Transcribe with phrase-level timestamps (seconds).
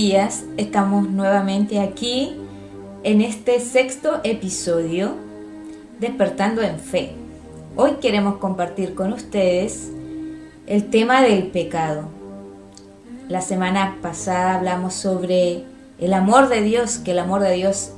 [0.00, 2.34] días, estamos nuevamente aquí
[3.02, 5.12] en este sexto episodio
[5.98, 7.12] Despertando en Fe.
[7.76, 9.90] Hoy queremos compartir con ustedes
[10.66, 12.04] el tema del pecado.
[13.28, 15.64] La semana pasada hablamos sobre
[15.98, 17.90] el amor de Dios, que el amor de Dios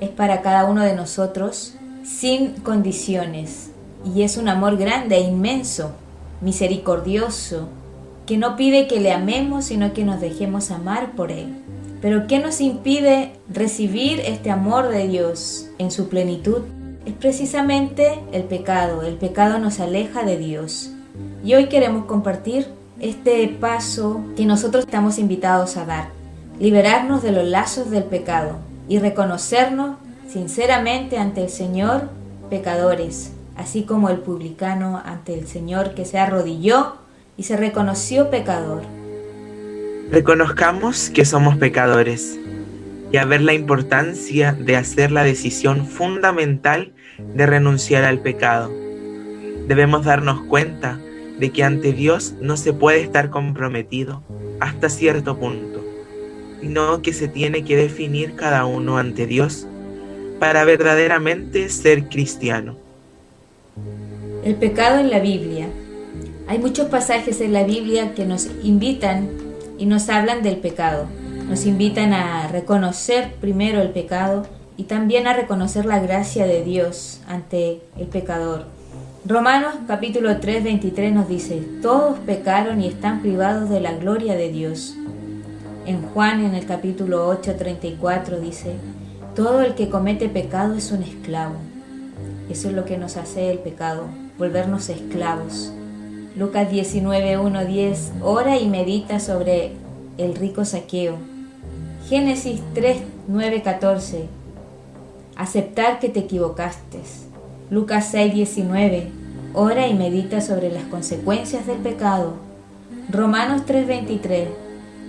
[0.00, 3.68] es para cada uno de nosotros sin condiciones
[4.06, 5.92] y es un amor grande e inmenso,
[6.40, 7.68] misericordioso,
[8.32, 11.54] que no pide que le amemos, sino que nos dejemos amar por Él.
[12.00, 16.62] Pero ¿qué nos impide recibir este amor de Dios en su plenitud?
[17.04, 19.02] Es precisamente el pecado.
[19.02, 20.92] El pecado nos aleja de Dios.
[21.44, 22.68] Y hoy queremos compartir
[23.00, 26.08] este paso que nosotros estamos invitados a dar.
[26.58, 28.56] Liberarnos de los lazos del pecado
[28.88, 32.08] y reconocernos sinceramente ante el Señor
[32.48, 37.02] pecadores, así como el publicano ante el Señor que se arrodilló
[37.36, 38.82] y se reconoció pecador.
[40.10, 42.38] Reconozcamos que somos pecadores
[43.10, 46.92] y a ver la importancia de hacer la decisión fundamental
[47.34, 48.70] de renunciar al pecado.
[49.68, 50.98] Debemos darnos cuenta
[51.38, 54.22] de que ante Dios no se puede estar comprometido
[54.60, 55.82] hasta cierto punto,
[56.60, 59.66] sino que se tiene que definir cada uno ante Dios
[60.38, 62.76] para verdaderamente ser cristiano.
[64.44, 65.68] El pecado en la Biblia
[66.52, 69.30] hay muchos pasajes en la Biblia que nos invitan
[69.78, 71.06] y nos hablan del pecado.
[71.48, 74.44] Nos invitan a reconocer primero el pecado
[74.76, 78.66] y también a reconocer la gracia de Dios ante el pecador.
[79.24, 84.50] Romanos capítulo 3, 23 nos dice, todos pecaron y están privados de la gloria de
[84.50, 84.94] Dios.
[85.86, 88.74] En Juan en el capítulo 8, 34 dice,
[89.34, 91.54] todo el que comete pecado es un esclavo.
[92.50, 94.04] Eso es lo que nos hace el pecado,
[94.36, 95.72] volvernos esclavos.
[96.34, 98.12] Lucas 19, 1, 10.
[98.22, 99.72] Ora y medita sobre
[100.16, 101.16] el rico saqueo.
[102.08, 104.24] Génesis 3, 9, 14.
[105.36, 107.00] Aceptar que te equivocaste.
[107.68, 109.08] Lucas 6, 19.
[109.52, 112.34] Ora y medita sobre las consecuencias del pecado.
[113.10, 114.48] Romanos 3, 23.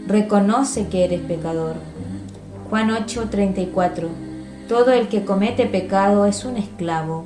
[0.07, 1.75] Reconoce que eres pecador.
[2.69, 4.09] Juan 8, 34.
[4.67, 7.23] Todo el que comete pecado es un esclavo.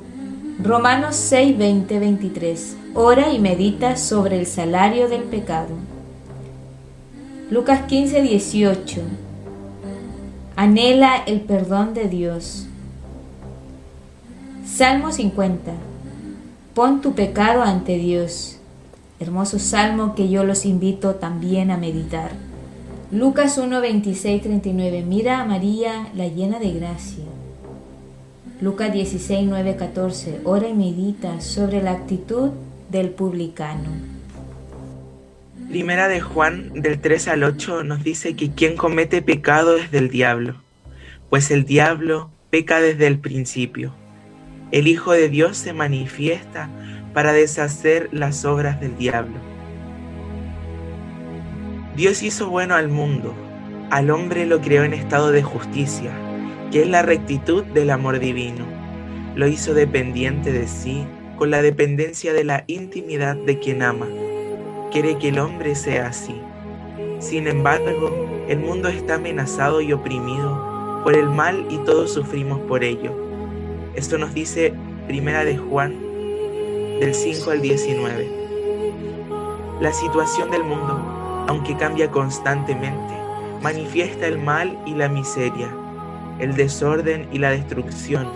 [0.62, 2.77] Romanos 6, 20, 23.
[2.94, 5.74] Ora y medita sobre el salario del pecado.
[7.50, 9.00] Lucas 15, 18.
[10.56, 12.66] Anhela el perdón de Dios.
[14.66, 15.72] Salmo 50.
[16.74, 18.56] Pon tu pecado ante Dios.
[19.20, 22.32] Hermoso salmo que yo los invito también a meditar.
[23.10, 25.04] Lucas 1, 26, 39.
[25.06, 27.24] Mira a María, la llena de gracia
[28.60, 30.40] Lucas 16, 9, 14.
[30.42, 32.50] Ora y medita sobre la actitud
[32.88, 33.90] del publicano.
[35.68, 40.08] Primera de Juan del 3 al 8 nos dice que quien comete pecado es del
[40.08, 40.54] diablo,
[41.28, 43.92] pues el diablo peca desde el principio.
[44.70, 46.70] El Hijo de Dios se manifiesta
[47.12, 49.36] para deshacer las obras del diablo.
[51.96, 53.34] Dios hizo bueno al mundo,
[53.90, 56.12] al hombre lo creó en estado de justicia
[56.70, 58.66] que es la rectitud del amor divino.
[59.34, 61.06] Lo hizo dependiente de sí
[61.38, 64.06] con la dependencia de la intimidad de quien ama.
[64.90, 66.34] Quiere que el hombre sea así.
[67.20, 72.84] Sin embargo, el mundo está amenazado y oprimido por el mal y todos sufrimos por
[72.84, 73.12] ello.
[73.94, 74.74] Esto nos dice
[75.06, 75.94] Primera de Juan
[77.00, 78.28] del 5 al 19.
[79.80, 83.14] La situación del mundo, aunque cambia constantemente,
[83.62, 85.72] manifiesta el mal y la miseria
[86.38, 88.28] el desorden y la destrucción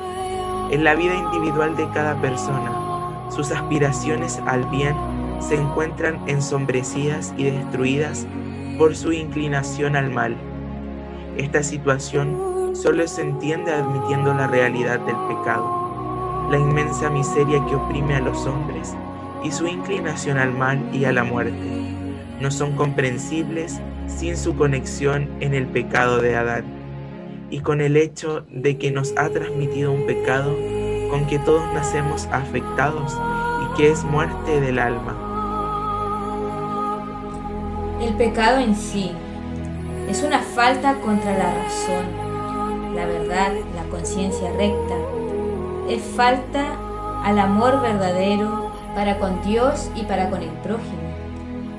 [0.70, 2.81] en la vida individual de cada persona.
[3.34, 4.94] Sus aspiraciones al bien
[5.40, 8.26] se encuentran ensombrecidas y destruidas
[8.76, 10.36] por su inclinación al mal.
[11.38, 18.16] Esta situación solo se entiende admitiendo la realidad del pecado, la inmensa miseria que oprime
[18.16, 18.94] a los hombres
[19.42, 21.56] y su inclinación al mal y a la muerte.
[22.38, 26.64] No son comprensibles sin su conexión en el pecado de Adán
[27.50, 30.54] y con el hecho de que nos ha transmitido un pecado
[31.12, 33.18] con que todos nacemos afectados
[33.62, 35.14] y que es muerte del alma.
[38.00, 39.12] El pecado en sí
[40.08, 44.94] es una falta contra la razón, la verdad, la conciencia recta.
[45.86, 46.78] Es falta
[47.24, 51.12] al amor verdadero para con Dios y para con el prójimo,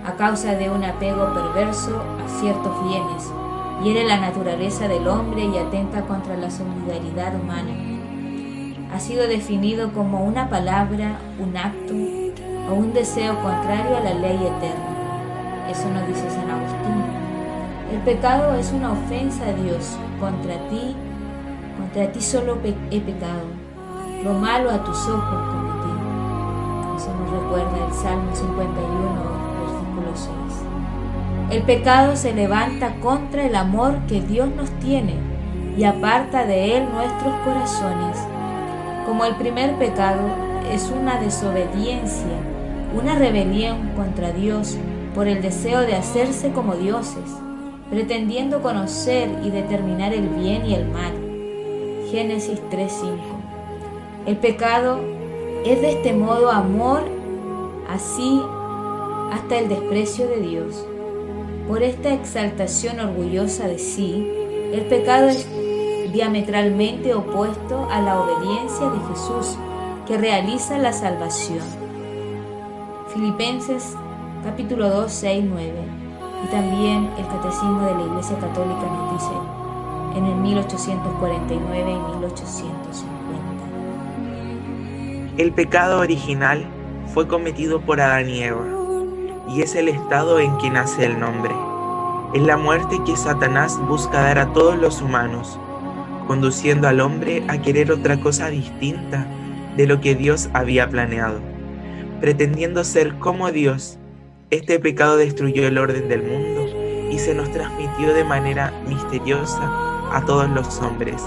[0.06, 3.32] a causa de un apego perverso a ciertos bienes
[3.84, 7.93] hiere la naturaleza del hombre y atenta contra la solidaridad humana.
[8.94, 11.94] Ha sido definido como una palabra, un acto
[12.70, 14.94] o un deseo contrario a la ley eterna.
[15.68, 17.04] Eso nos dice San Agustín.
[17.92, 19.98] El pecado es una ofensa a Dios.
[20.20, 20.96] Contra ti,
[21.80, 22.60] contra ti solo
[22.92, 23.48] he pecado.
[24.24, 25.94] Lo malo a tus ojos cometí.
[26.96, 28.74] Eso nos recuerda el Salmo 51,
[29.60, 30.30] versículo 6.
[31.50, 35.16] El pecado se levanta contra el amor que Dios nos tiene
[35.76, 38.33] y aparta de él nuestros corazones.
[39.06, 40.22] Como el primer pecado
[40.72, 42.38] es una desobediencia,
[42.98, 44.78] una rebelión contra Dios
[45.14, 47.30] por el deseo de hacerse como dioses,
[47.90, 51.14] pretendiendo conocer y determinar el bien y el mal.
[52.12, 53.18] Génesis 3:5.
[54.26, 55.00] El pecado
[55.66, 57.04] es de este modo amor,
[57.90, 58.42] así
[59.32, 60.86] hasta el desprecio de Dios.
[61.68, 64.32] Por esta exaltación orgullosa de sí,
[64.72, 65.48] el pecado es
[66.14, 69.58] diametralmente opuesto a la obediencia de Jesús
[70.06, 71.64] que realiza la salvación.
[73.12, 73.96] Filipenses
[74.44, 75.74] capítulo 2, 6, 9.
[76.44, 79.32] Y también el Catecismo de la Iglesia Católica nos dice
[80.16, 83.14] en el 1849 y 1850.
[85.38, 86.64] El pecado original
[87.12, 88.66] fue cometido por Adán y Eva,
[89.50, 91.56] y es el estado en que nace el nombre.
[92.36, 95.58] Es la muerte que Satanás busca dar a todos los humanos,
[96.28, 99.28] conduciendo al hombre a querer otra cosa distinta
[99.76, 101.40] de lo que Dios había planeado.
[102.22, 103.98] Pretendiendo ser como Dios,
[104.50, 106.68] este pecado destruyó el orden del mundo
[107.12, 109.62] y se nos transmitió de manera misteriosa
[110.12, 111.22] a todos los hombres.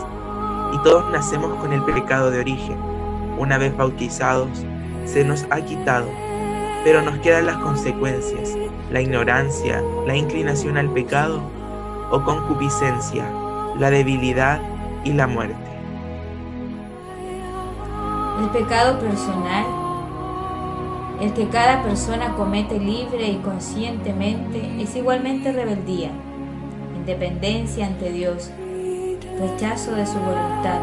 [0.73, 2.77] Y todos nacemos con el pecado de origen.
[3.39, 4.65] Una vez bautizados,
[5.05, 6.09] se nos ha quitado,
[6.85, 8.57] pero nos quedan las consecuencias,
[8.91, 11.41] la ignorancia, la inclinación al pecado
[12.11, 13.29] o concupiscencia,
[13.79, 14.61] la debilidad
[15.07, 15.55] y la muerte.
[18.43, 19.65] El pecado personal,
[21.21, 26.11] el que cada persona comete libre y conscientemente, es igualmente rebeldía,
[26.97, 28.51] independencia ante Dios,
[29.39, 30.81] rechazo de su voluntad.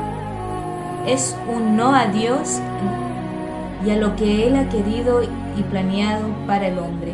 [1.05, 2.59] Es un no a Dios
[3.85, 7.13] y a lo que Él ha querido y planeado para el hombre.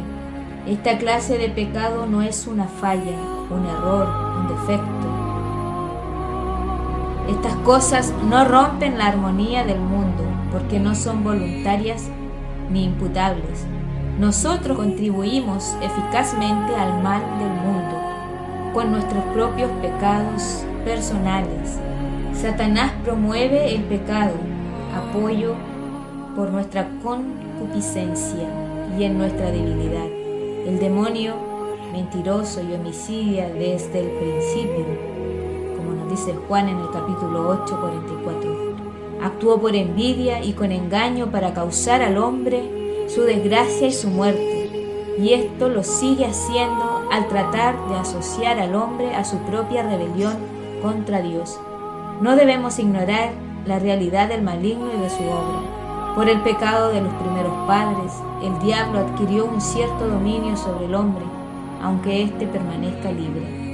[0.67, 3.17] Esta clase de pecado no es una falla,
[3.49, 4.07] un error,
[4.37, 4.98] un defecto
[7.29, 12.09] estas cosas no rompen la armonía del mundo porque no son voluntarias
[12.71, 13.65] ni imputables.
[14.19, 17.99] Nosotros contribuimos eficazmente al mal del mundo
[18.73, 21.79] con nuestros propios pecados personales.
[22.33, 24.33] Satanás promueve el pecado,
[24.95, 25.55] apoyo
[26.35, 28.47] por nuestra concupiscencia
[28.97, 30.07] y en nuestra debilidad.
[30.65, 31.35] El demonio,
[31.91, 34.85] mentiroso y homicida desde el principio,
[36.09, 38.69] dice Juan en el capítulo 8, 44.
[39.23, 45.15] Actuó por envidia y con engaño para causar al hombre su desgracia y su muerte,
[45.19, 50.37] y esto lo sigue haciendo al tratar de asociar al hombre a su propia rebelión
[50.81, 51.59] contra Dios.
[52.21, 53.31] No debemos ignorar
[53.65, 56.13] la realidad del maligno y de su obra.
[56.15, 58.11] Por el pecado de los primeros padres,
[58.43, 61.23] el diablo adquirió un cierto dominio sobre el hombre,
[61.81, 63.68] aunque éste permanezca libre.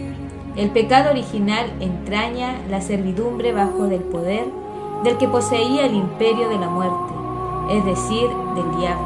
[0.55, 4.45] El pecado original entraña la servidumbre bajo del poder
[5.03, 7.13] del que poseía el imperio de la muerte,
[7.71, 9.05] es decir, del diablo.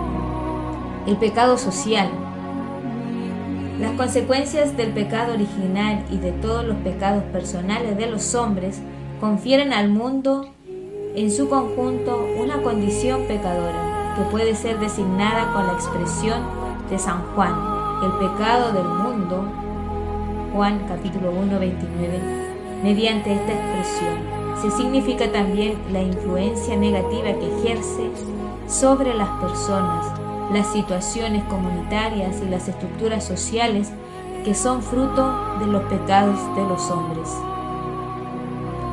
[1.08, 2.08] El pecado social.
[3.80, 8.80] Las consecuencias del pecado original y de todos los pecados personales de los hombres
[9.20, 10.54] confieren al mundo
[11.16, 16.42] en su conjunto una condición pecadora que puede ser designada con la expresión
[16.92, 17.56] de San Juan,
[18.04, 19.69] el pecado del mundo
[20.54, 22.20] Juan capítulo 1, 29,
[22.84, 28.10] mediante esta expresión se significa también la influencia negativa que ejerce
[28.68, 30.08] sobre las personas,
[30.52, 33.92] las situaciones comunitarias y las estructuras sociales
[34.44, 37.30] que son fruto de los pecados de los hombres.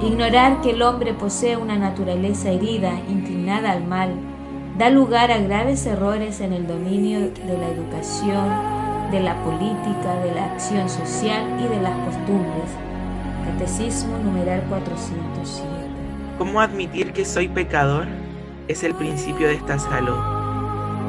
[0.02, 4.10] Ignorar que el hombre posee una naturaleza herida, inclinada al mal,
[4.76, 8.75] da lugar a graves errores en el dominio de la educación,
[9.10, 12.70] de la política, de la acción social y de las costumbres.
[13.44, 15.68] Catecismo numeral 407.
[16.38, 18.06] ¿Cómo admitir que soy pecador?
[18.66, 20.18] Es el principio de esta salud.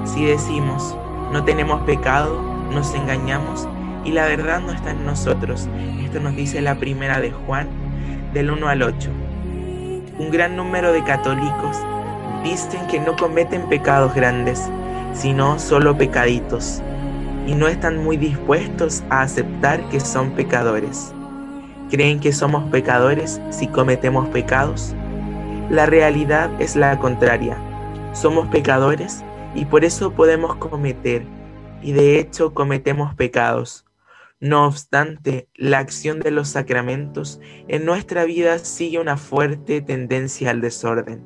[0.06, 0.96] Si decimos,
[1.32, 2.40] no tenemos pecado,
[2.72, 3.68] nos engañamos
[4.06, 5.68] y la verdad no está en nosotros.
[6.04, 7.68] Esto nos dice la primera de Juan,
[8.34, 9.10] del 1 al 8.
[10.20, 11.78] Un gran número de católicos
[12.44, 14.70] dicen que no cometen pecados grandes,
[15.14, 16.84] sino solo pecaditos
[17.48, 21.14] y no están muy dispuestos a aceptar que son pecadores.
[21.90, 24.94] ¿Creen que somos pecadores si cometemos pecados?
[25.70, 27.58] La realidad es la contraria.
[28.12, 29.24] Somos pecadores
[29.56, 31.26] y por eso podemos cometer,
[31.82, 33.86] y de hecho cometemos pecados.
[34.42, 37.40] No obstante, la acción de los sacramentos
[37.70, 41.26] en nuestra vida sigue una fuerte tendencia al desorden.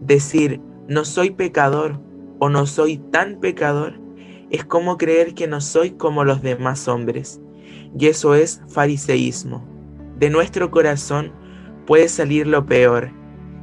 [0.00, 2.00] Decir no soy pecador
[2.38, 4.01] o no soy tan pecador
[4.52, 7.40] es como creer que no soy como los demás hombres,
[7.98, 9.66] y eso es fariseísmo.
[10.18, 11.32] De nuestro corazón
[11.86, 13.10] puede salir lo peor,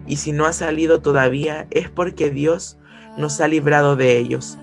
[0.07, 2.77] y si no ha salido todavía es porque Dios
[3.17, 4.57] nos ha librado de ellos,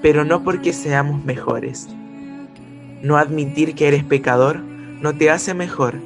[0.00, 1.88] pero no porque seamos mejores.
[3.02, 5.96] No admitir que eres pecador no te hace mejor.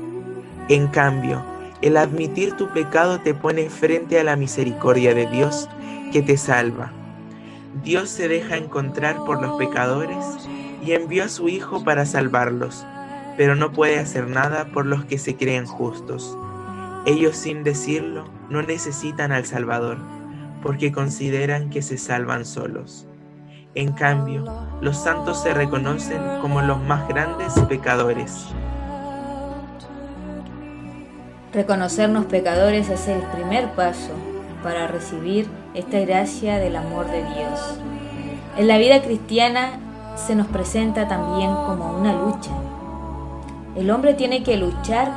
[0.71, 1.45] En cambio,
[1.83, 5.69] el admitir tu pecado te pone frente a la misericordia de Dios
[6.13, 6.91] que te salva.
[7.83, 10.25] Dios se deja encontrar por los pecadores
[10.85, 12.85] y envió a su Hijo para salvarlos,
[13.37, 16.37] pero no puede hacer nada por los que se creen justos.
[17.07, 19.99] Ellos sin decirlo no necesitan al Salvador,
[20.63, 23.07] porque consideran que se salvan solos.
[23.75, 24.45] En cambio,
[24.81, 28.47] los santos se reconocen como los más grandes pecadores.
[31.53, 34.13] Reconocernos pecadores es el primer paso
[34.63, 37.61] para recibir esta gracia del amor de Dios.
[38.57, 39.79] En la vida cristiana
[40.17, 42.51] se nos presenta también como una lucha.
[43.77, 45.13] El hombre tiene que luchar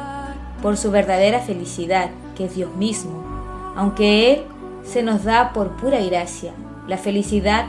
[0.61, 3.23] por su verdadera felicidad, que es Dios mismo,
[3.75, 4.41] aunque Él
[4.83, 6.51] se nos da por pura gracia.
[6.87, 7.65] La felicidad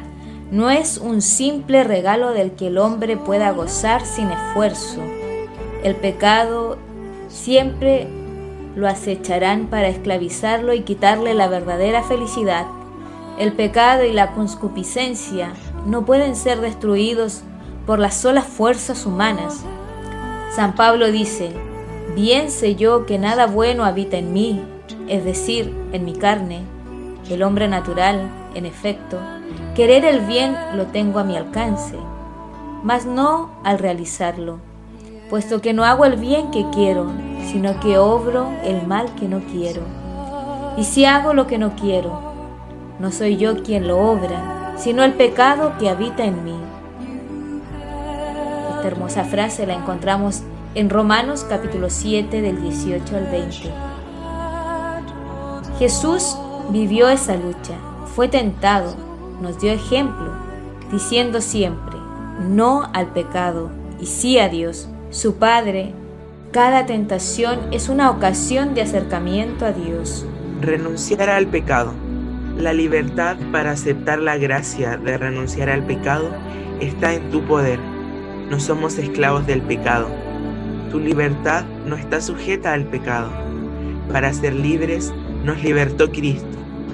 [0.50, 5.00] no es un simple regalo del que el hombre pueda gozar sin esfuerzo.
[5.84, 6.76] El pecado
[7.28, 8.08] siempre
[8.74, 12.66] lo acecharán para esclavizarlo y quitarle la verdadera felicidad.
[13.40, 15.54] El pecado y la concupiscencia
[15.86, 17.42] no pueden ser destruidos
[17.86, 19.64] por las solas fuerzas humanas.
[20.54, 21.50] San Pablo dice,
[22.14, 24.62] bien sé yo que nada bueno habita en mí,
[25.08, 26.60] es decir, en mi carne,
[27.30, 29.18] el hombre natural, en efecto,
[29.74, 31.96] Querer el bien lo tengo a mi alcance,
[32.82, 34.58] mas no al realizarlo,
[35.30, 37.06] puesto que no hago el bien que quiero,
[37.46, 39.82] sino que obro el mal que no quiero.
[40.76, 42.29] Y si hago lo que no quiero,
[43.00, 46.54] no soy yo quien lo obra, sino el pecado que habita en mí.
[48.76, 50.42] Esta hermosa frase la encontramos
[50.74, 53.72] en Romanos capítulo 7 del 18 al 20.
[55.78, 56.36] Jesús
[56.68, 57.74] vivió esa lucha,
[58.14, 58.94] fue tentado,
[59.40, 60.32] nos dio ejemplo,
[60.92, 61.96] diciendo siempre,
[62.50, 65.94] no al pecado y sí a Dios, su Padre.
[66.52, 70.26] Cada tentación es una ocasión de acercamiento a Dios.
[70.60, 71.92] Renunciar al pecado.
[72.60, 76.30] La libertad para aceptar la gracia de renunciar al pecado
[76.78, 77.78] está en tu poder.
[78.50, 80.08] No somos esclavos del pecado.
[80.90, 83.30] Tu libertad no está sujeta al pecado.
[84.12, 85.10] Para ser libres
[85.42, 86.46] nos libertó Cristo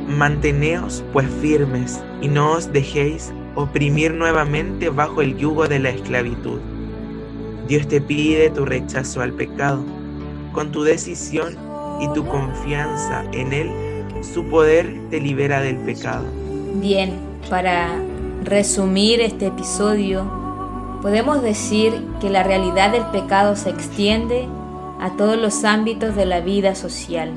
[0.07, 6.61] Manteneos pues firmes y no os dejéis oprimir nuevamente bajo el yugo de la esclavitud.
[7.67, 9.85] Dios te pide tu rechazo al pecado.
[10.53, 11.57] Con tu decisión
[12.01, 13.86] y tu confianza en Él,
[14.23, 16.25] su poder te libera del pecado.
[16.75, 17.13] Bien,
[17.49, 17.89] para
[18.45, 20.25] resumir este episodio,
[21.03, 24.47] podemos decir que la realidad del pecado se extiende
[25.01, 27.33] a todos los ámbitos de la vida social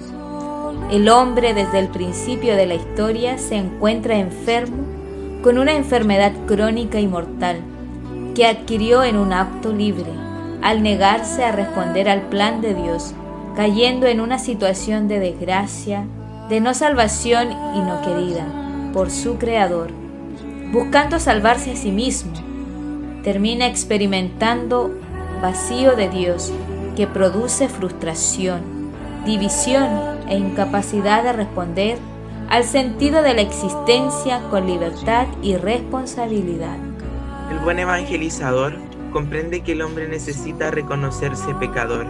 [0.92, 4.78] el hombre desde el principio de la historia se encuentra enfermo
[5.44, 7.60] con una enfermedad crónica y mortal
[8.34, 10.10] que adquirió en un acto libre
[10.64, 13.14] al negarse a responder al plan de Dios,
[13.56, 16.06] cayendo en una situación de desgracia,
[16.50, 18.46] de no salvación y no querida
[18.94, 19.92] por su Creador,
[20.72, 22.34] buscando salvarse a sí mismo.
[23.24, 24.92] Termina experimentando
[25.42, 26.52] vacío de Dios
[26.96, 28.80] que produce frustración
[29.26, 29.88] división
[30.28, 31.98] e incapacidad de responder
[32.50, 36.78] al sentido de la existencia con libertad y responsabilidad.
[37.52, 38.76] El buen evangelizador
[39.12, 42.08] comprende que el hombre necesita reconocerse pecador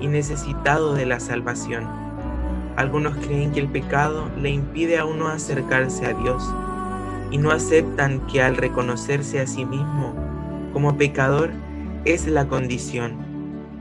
[0.00, 2.03] y necesitado de la salvación.
[2.76, 6.42] Algunos creen que el pecado le impide a uno acercarse a Dios
[7.30, 10.14] y no aceptan que al reconocerse a sí mismo
[10.72, 11.50] como pecador
[12.04, 13.34] es la condición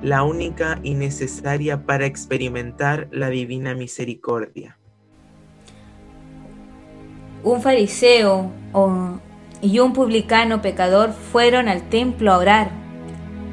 [0.03, 4.77] la única y necesaria para experimentar la divina misericordia.
[7.41, 8.51] Un fariseo
[9.61, 12.71] y un publicano pecador fueron al templo a orar.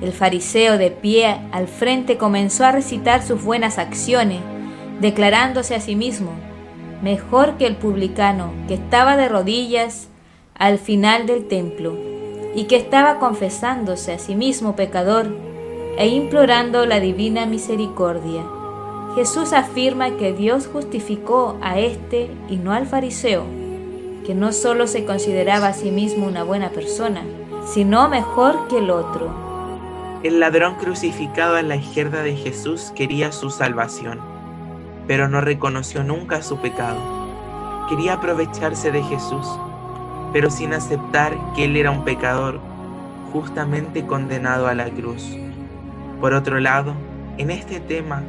[0.01, 4.41] El fariseo de pie al frente comenzó a recitar sus buenas acciones,
[5.01, 6.33] declarándose a sí mismo
[7.03, 10.09] mejor que el publicano que estaba de rodillas
[10.55, 11.97] al final del templo
[12.55, 15.29] y que estaba confesándose a sí mismo pecador
[15.97, 18.45] e implorando la divina misericordia.
[19.15, 23.45] Jesús afirma que Dios justificó a este y no al fariseo,
[24.27, 27.23] que no solo se consideraba a sí mismo una buena persona,
[27.67, 29.31] sino mejor que el otro.
[30.23, 34.21] El ladrón crucificado a la izquierda de Jesús quería su salvación,
[35.11, 37.01] pero no reconoció nunca su pecado.
[37.89, 39.45] Quería aprovecharse de Jesús,
[40.33, 42.61] pero sin aceptar que él era un pecador
[43.33, 45.37] justamente condenado a la cruz.
[46.21, 46.95] Por otro lado,
[47.39, 48.23] en este tema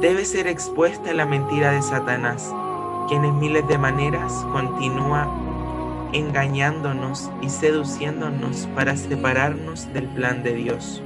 [0.00, 2.54] debe ser expuesta la mentira de Satanás,
[3.08, 5.26] quien en miles de maneras continúa
[6.12, 11.02] engañándonos y seduciéndonos para separarnos del plan de Dios.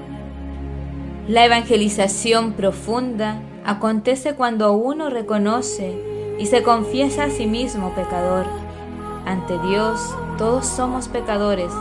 [1.29, 8.47] La evangelización profunda acontece cuando uno reconoce y se confiesa a sí mismo pecador.
[9.27, 11.73] Ante Dios todos somos pecadores,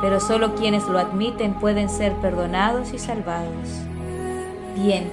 [0.00, 3.68] pero solo quienes lo admiten pueden ser perdonados y salvados.
[4.76, 5.10] Bien,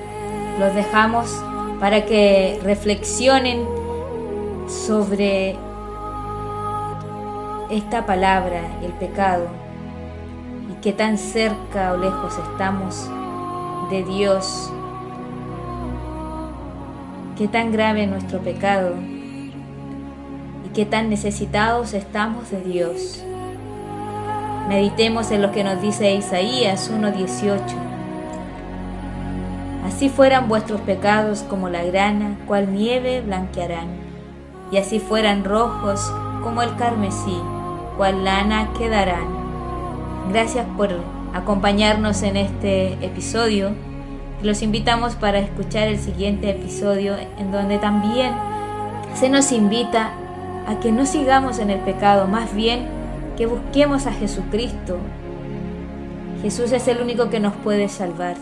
[0.59, 1.31] los dejamos
[1.79, 3.65] para que reflexionen
[4.67, 5.57] sobre
[7.71, 9.47] esta palabra, el pecado,
[10.69, 13.09] y qué tan cerca o lejos estamos
[13.89, 14.71] de Dios,
[17.37, 18.95] qué tan grave es nuestro pecado
[20.65, 23.23] y qué tan necesitados estamos de Dios.
[24.67, 27.59] Meditemos en lo que nos dice Isaías 1.18.
[29.85, 33.87] Así fueran vuestros pecados como la grana, cual nieve blanquearán,
[34.71, 37.37] y así fueran rojos como el carmesí,
[37.97, 39.27] cual lana quedarán.
[40.31, 40.89] Gracias por
[41.33, 43.71] acompañarnos en este episodio.
[44.43, 48.33] Los invitamos para escuchar el siguiente episodio en donde también
[49.13, 50.13] se nos invita
[50.67, 52.87] a que no sigamos en el pecado, más bien
[53.37, 54.97] que busquemos a Jesucristo.
[56.41, 58.35] Jesús es el único que nos puede salvar.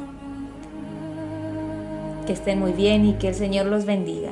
[2.25, 4.31] Que estén muy bien y que el Señor los bendiga.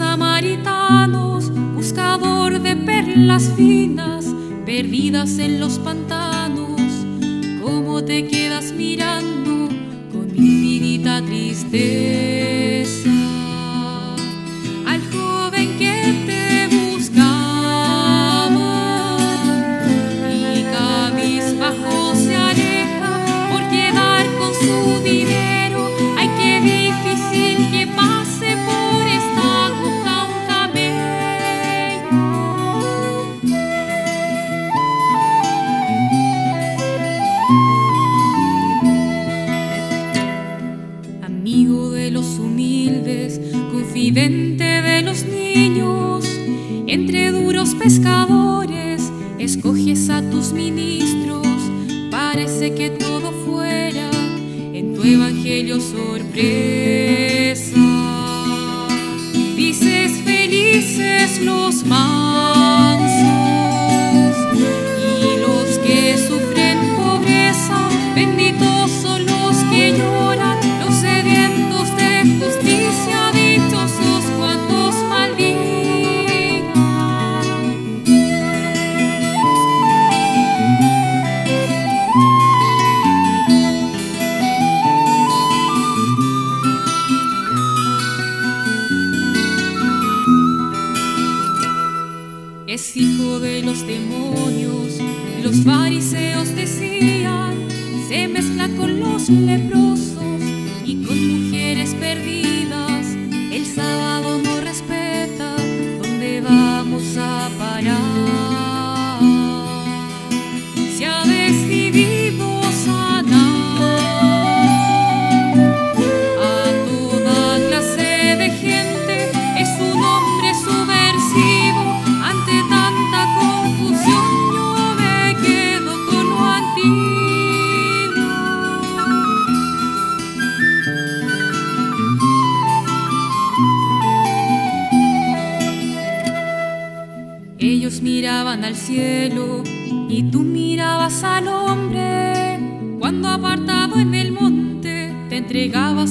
[0.00, 4.24] samaritanos, buscador de perlas finas,
[4.64, 6.19] perdidas en los pantanos,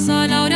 [0.10, 0.49] saw now